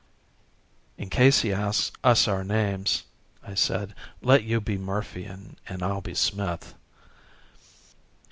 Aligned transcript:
"In 0.97 1.11
case 1.11 1.41
he 1.41 1.53
asks 1.53 1.91
us 2.03 2.25
for 2.25 2.31
our 2.31 2.43
names," 2.43 3.03
I 3.43 3.53
said, 3.53 3.93
"let 4.23 4.43
you 4.43 4.59
be 4.59 4.75
Murphy 4.79 5.25
and 5.25 5.57
I'll 5.69 6.01
be 6.01 6.15
Smith." 6.15 6.73